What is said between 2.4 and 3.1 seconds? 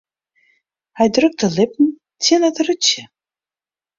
it rútsje.